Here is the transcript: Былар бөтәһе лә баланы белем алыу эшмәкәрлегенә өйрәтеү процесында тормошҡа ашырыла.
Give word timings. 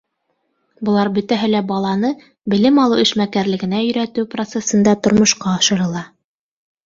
Былар 0.87 1.09
бөтәһе 1.17 1.49
лә 1.49 1.59
баланы 1.71 2.09
белем 2.53 2.79
алыу 2.85 3.03
эшмәкәрлегенә 3.05 3.81
өйрәтеү 3.89 4.25
процесында 4.31 4.95
тормошҡа 5.09 5.55
ашырыла. 5.61 6.03